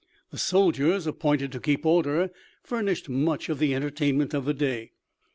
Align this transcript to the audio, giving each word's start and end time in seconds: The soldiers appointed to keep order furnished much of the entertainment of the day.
The 0.31 0.39
soldiers 0.39 1.05
appointed 1.05 1.51
to 1.51 1.59
keep 1.59 1.85
order 1.85 2.31
furnished 2.63 3.07
much 3.07 3.49
of 3.49 3.59
the 3.59 3.75
entertainment 3.75 4.33
of 4.33 4.45
the 4.45 4.53
day. 4.55 4.93